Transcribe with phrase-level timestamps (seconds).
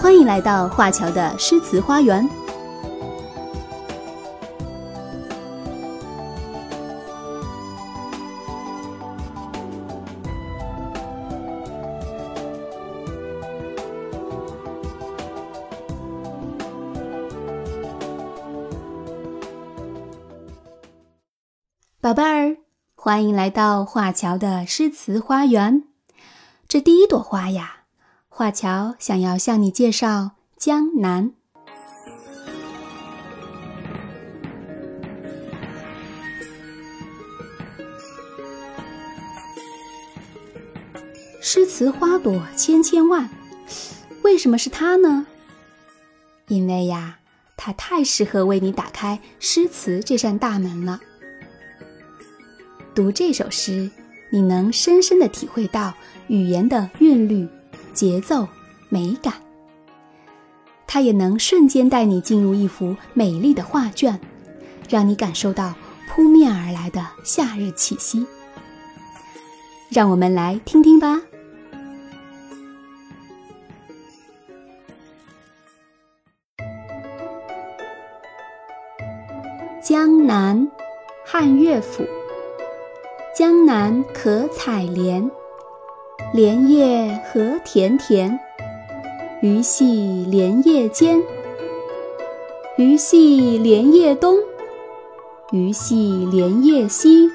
[0.00, 2.26] 欢迎来到华侨的诗词花园。
[22.00, 22.56] 宝贝儿，
[22.94, 25.84] 欢迎来到华侨的诗词花园。
[26.66, 27.79] 这第一朵花呀，
[28.32, 31.32] 华侨想要向你介绍江南。
[41.42, 43.28] 诗词花朵千千万，
[44.22, 45.26] 为什么是它呢？
[46.46, 47.18] 因为呀，
[47.56, 51.00] 它太适合为你打开诗词这扇大门了。
[52.94, 53.90] 读这首诗，
[54.30, 55.92] 你能深深的体会到
[56.28, 57.46] 语言的韵律、
[57.92, 58.46] 节奏、
[58.88, 59.34] 美感。
[60.86, 64.18] 它也能瞬间带你进入一幅美丽的画卷，
[64.88, 65.74] 让你感受到
[66.08, 68.26] 扑面而来的夏日气息。
[69.88, 71.16] 让我们来听听吧，
[79.82, 80.58] 《江南》
[81.24, 82.04] 汉乐府。
[83.32, 85.30] 江南可采莲，
[86.32, 88.38] 莲叶何田田。
[89.42, 91.20] 鱼戏莲叶间，
[92.76, 94.36] 鱼戏莲叶东，
[95.50, 97.28] 鱼戏莲叶西，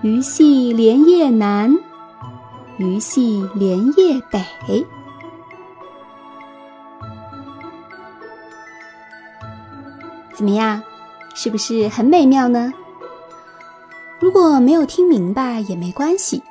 [0.00, 1.76] 鱼戏莲叶南，
[2.78, 4.86] 鱼戏莲叶北。
[10.32, 10.82] 怎么样？
[11.34, 12.72] 是不是很美妙呢？
[14.18, 16.42] 如果没有听明白也没关系，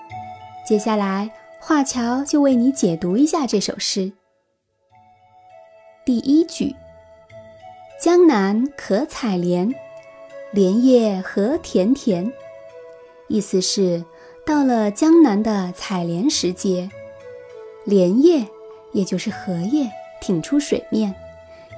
[0.66, 4.14] 接下来华侨就为你解读一下这首诗。
[6.06, 6.76] 第一句
[8.02, 9.74] ：“江南可采莲，
[10.52, 12.32] 莲叶何田田。”
[13.28, 14.04] 意思是
[14.46, 16.90] 到了江南的采莲时节，
[17.86, 18.48] 莲叶
[18.94, 19.90] 也就是荷叶
[20.20, 21.16] 挺出水面，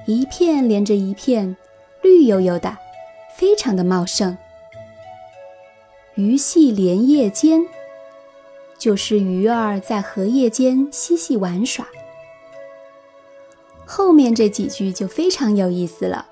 [0.06, 1.56] 一片连着一片，
[2.02, 2.76] 绿油油的，
[3.36, 4.36] 非常的茂盛。
[6.14, 7.66] 鱼戏莲叶间，
[8.84, 11.88] 就是鱼儿在荷叶间嬉戏玩耍。
[13.86, 16.26] 后面这几句就非常有意思了：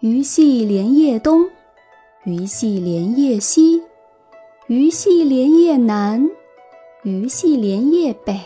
[0.00, 1.50] 鱼戏莲叶东，
[2.24, 3.82] 鱼戏莲叶西，
[4.68, 6.30] 鱼戏莲叶南，
[7.02, 8.40] 鱼戏莲叶北。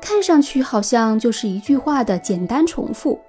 [0.00, 3.20] 看上去好像就是一句话的简单重复，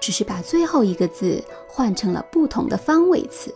[0.00, 3.54] 只是把最后一个字换成了不同的方位词。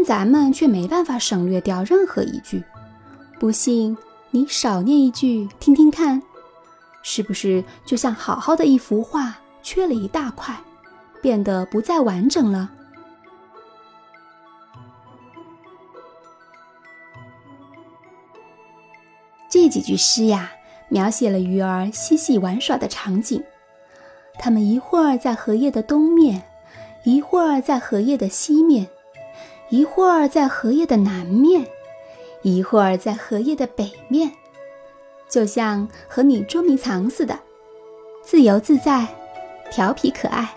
[0.00, 2.64] 但咱们却没办法省略掉任何一句，
[3.38, 3.94] 不信
[4.30, 6.22] 你少念一句听听看，
[7.02, 10.58] 是不是就像好好的一幅画缺了一大块，
[11.20, 12.70] 变得不再完整了？
[19.50, 20.50] 这几句诗呀，
[20.88, 23.44] 描写了鱼儿嬉戏玩耍的场景，
[24.38, 26.42] 它们一会儿在荷叶的东面，
[27.04, 28.88] 一会儿在荷叶的西面。
[29.70, 31.64] 一会儿在荷叶的南面，
[32.42, 34.32] 一会儿在荷叶的北面，
[35.28, 37.38] 就像和你捉迷藏似的，
[38.20, 39.06] 自由自在，
[39.70, 40.52] 调皮可爱。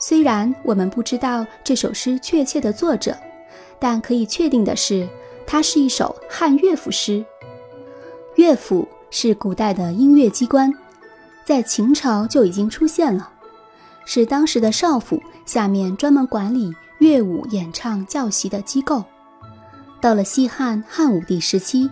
[0.00, 3.16] 虽然我们不知道这首诗确切的作者，
[3.78, 5.08] 但可以确定的是，
[5.46, 7.24] 它是一首汉乐府诗。
[8.34, 10.72] 乐府是古代的音乐机关。
[11.46, 13.30] 在秦朝就已经出现了，
[14.04, 19.04] 是当时的少府下面专门管理乐舞演唱教习的机构。
[20.00, 21.88] 到了西汉汉武帝时期，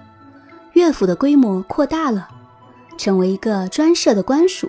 [0.72, 2.28] 乐府的规模扩大了，
[2.98, 4.69] 成为一个专设的官署，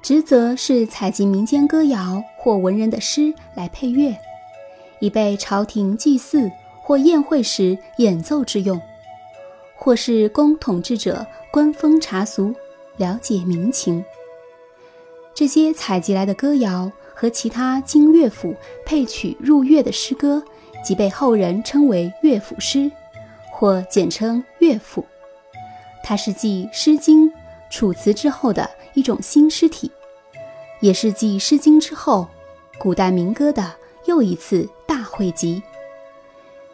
[0.00, 4.16] 职责是采集民间歌谣或文人的诗来配乐，
[5.00, 6.48] 以备朝廷祭祀
[6.84, 8.80] 或宴会时演奏之用，
[9.76, 12.54] 或是供统治者观风察俗。
[12.98, 14.04] 了解民情，
[15.34, 18.54] 这些采集来的歌谣和其他经乐府
[18.84, 20.42] 配曲入乐的诗歌，
[20.84, 22.90] 即被后人称为乐府诗，
[23.52, 25.04] 或简称乐府。
[26.02, 27.26] 它是继《诗经》
[27.70, 29.90] 《楚辞》之后的一种新诗体，
[30.80, 32.26] 也是继《诗经》之后
[32.78, 33.72] 古代民歌的
[34.06, 35.62] 又一次大汇集。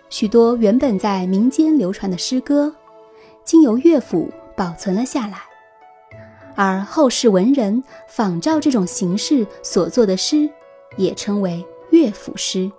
[0.09, 2.75] 许多原本在民间流传的诗歌，
[3.44, 5.38] 经由乐府保存了下来。
[6.55, 10.49] 而后世文人仿照这种形式所作的诗
[10.97, 12.71] 也称为乐府诗。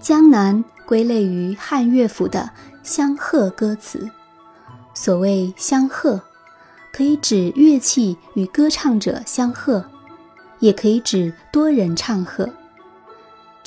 [0.00, 2.50] 江南归类于汉乐府的
[2.82, 4.10] 相和歌词。
[4.94, 6.20] 所谓相和
[6.92, 9.84] 可以指乐器与歌唱者相和
[10.58, 12.59] 也可以指多人唱和。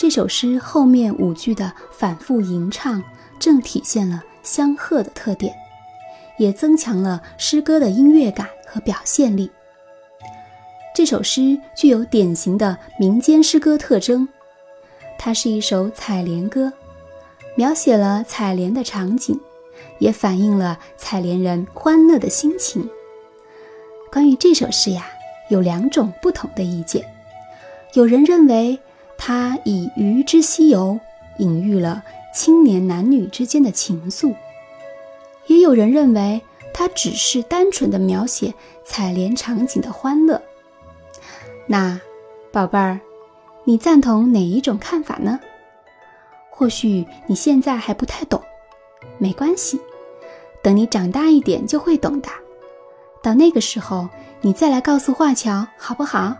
[0.04, 3.02] 这首诗后面五句的反复吟唱，
[3.40, 5.56] 正体现了相和的特点，
[6.38, 9.50] 也增强了诗歌的音乐感和表现力。
[10.94, 14.28] 这首诗具有典型的民间诗歌特征，
[15.18, 16.74] 它是一首采莲歌，
[17.56, 19.40] 描写了采莲的场景，
[20.00, 22.90] 也反映了采莲人欢乐的心情。
[24.12, 25.06] 关于这首诗呀，
[25.50, 27.06] 有两种不同的意见。
[27.94, 28.78] 有人认为
[29.18, 31.00] 他以鱼之西游
[31.38, 34.36] 隐喻了青年男女之间的情愫，
[35.48, 36.42] 也有人认为
[36.74, 40.42] 他只是单纯的描写采莲场景的欢乐。
[41.68, 42.00] 那，
[42.52, 43.00] 宝贝儿，
[43.64, 45.40] 你赞同哪一种看法呢？
[46.50, 48.42] 或许你现在还不太懂，
[49.18, 49.80] 没关系，
[50.62, 52.30] 等你长大一点就会懂的。
[53.22, 54.10] 到那个时候，
[54.42, 56.36] 你再来告诉华侨，好不好？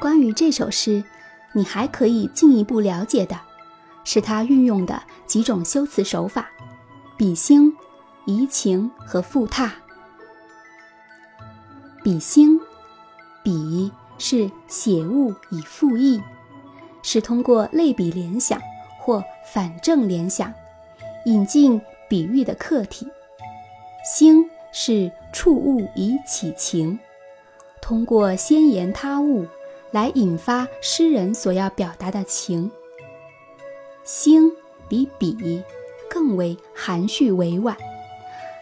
[0.00, 1.04] 关于这首诗，
[1.52, 3.38] 你还可以进一步了解的，
[4.02, 6.50] 是它运用的几种修辞手法。
[7.18, 7.76] 比兴、
[8.24, 9.70] 移情和复沓。
[12.02, 12.58] 比兴，
[13.42, 16.18] 比是写物以复意，
[17.02, 18.58] 是通过类比联想
[18.98, 19.22] 或
[19.52, 20.50] 反证联想，
[21.26, 23.06] 引进比喻的客体。
[24.02, 26.98] 兴是触物以起情，
[27.82, 29.46] 通过先言他物
[29.90, 32.70] 来引发诗人所要表达的情。
[34.04, 34.50] 兴
[34.88, 35.62] 比比。
[36.12, 37.76] 更为含蓄委婉，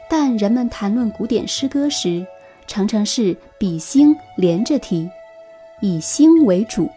[0.06, 2.26] 但人们谈论古典诗歌时，
[2.66, 5.08] 常常是比兴连着提，
[5.80, 6.90] 以兴为主，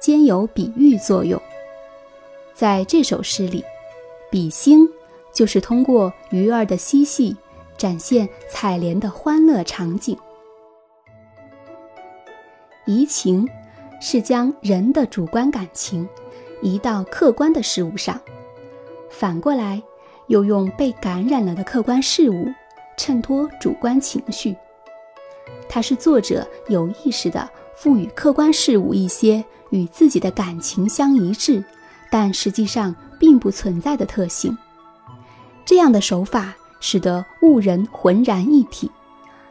[0.00, 1.40] 兼有比喻作用。
[2.52, 3.64] 在这首诗里，
[4.32, 4.80] 比兴
[5.32, 7.36] 就是通过鱼儿的嬉戏，
[7.78, 10.16] 展现采莲的欢乐场景；
[12.84, 13.48] 移情
[14.00, 16.08] 是将人的主观感情
[16.60, 18.20] 移到客观的事物上。
[19.10, 19.82] 反过来，
[20.26, 22.52] 又用被感染了的客观事物
[22.96, 24.56] 衬托主观情绪。
[25.68, 31.62] 它是作者有意识地赋予客观事物一些与自己的感情相一致，
[32.10, 34.56] 但实际上并不存在的特性。
[35.64, 38.90] 这样的手法使得物人浑然一体，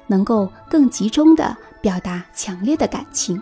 [0.07, 3.41] 能够更集中地表达强烈的感情。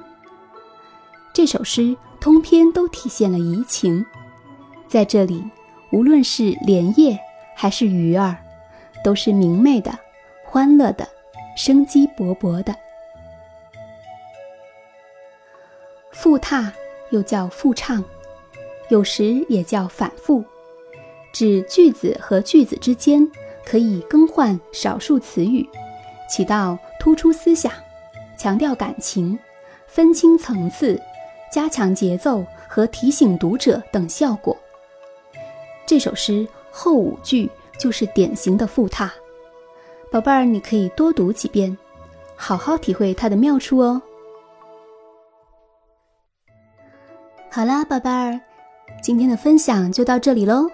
[1.34, 4.06] 这首诗通篇都体现了移情，
[4.88, 5.44] 在这里。
[5.92, 7.18] 无论是莲叶
[7.56, 8.38] 还是鱼儿，
[9.04, 9.92] 都是明媚的、
[10.46, 11.08] 欢乐的、
[11.58, 12.76] 生机勃勃的。
[16.12, 16.72] 复沓
[17.10, 18.04] 又叫复唱，
[18.90, 20.46] 有时也叫反复，
[21.34, 23.28] 指句子和句子之间
[23.66, 25.68] 可以更换少数词语，
[26.30, 27.72] 起到突出思想、
[28.40, 29.38] 强调感情、
[29.86, 30.98] 分清层次、
[31.52, 34.56] 加强节奏和提醒读者等效果。
[35.86, 39.12] 这首诗后五句就是典型的复沓，
[40.10, 41.78] 宝贝儿，你可以多读几遍，
[42.38, 44.02] 好好体会它的妙处哦。
[47.52, 48.40] 好啦，宝贝儿，
[49.04, 50.66] 今天的分享就到这里喽。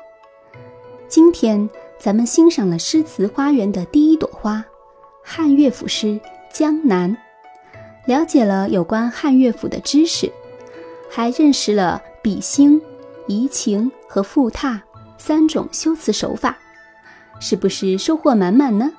[1.08, 1.68] 今天
[1.98, 4.64] 咱们欣赏了诗词花园的第一朵花——
[5.26, 6.08] 汉乐府诗
[6.52, 7.10] 《江南》，
[8.06, 10.32] 了解了有关汉乐府的知识，
[11.10, 12.82] 还认识了比兴、
[13.28, 14.82] 移情和复沓。
[15.18, 16.58] 三种修辞手法，
[17.40, 18.92] 是不是收获满满呢？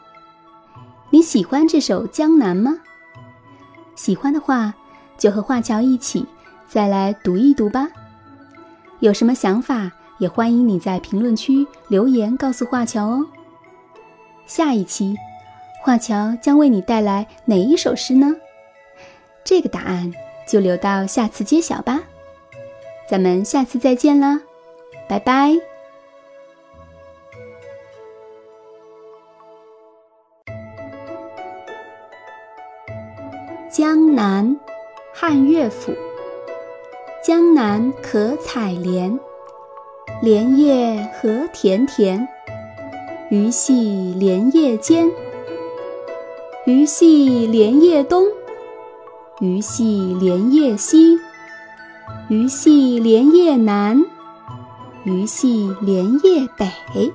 [1.11, 2.81] 你喜欢这首《江南》吗？
[3.95, 4.75] 喜欢的话，
[5.19, 6.27] 就和华侨一起
[6.67, 7.87] 再来读一读吧。
[9.01, 13.27] 有什么想法，也欢迎你在评论区留言告诉华侨哦。
[14.47, 15.15] 下一期，
[15.83, 18.35] 华侨将为你带来哪一首诗呢？
[19.47, 20.13] 这个答案
[20.45, 22.03] 就留到下次揭晓吧。
[23.09, 24.41] 咱们下次再见啦，
[25.09, 25.53] 拜拜。
[33.71, 34.59] 江南，
[35.15, 35.95] 汉乐府。
[37.23, 39.17] 江南可采莲，
[40.23, 42.27] 莲叶何田田。
[43.31, 45.09] 鱼戏莲叶间，
[46.65, 48.36] 鱼戏莲叶东。
[49.39, 51.19] 鱼戏莲叶西，
[52.29, 54.03] 鱼戏莲叶南，
[55.05, 57.13] 鱼戏莲叶北。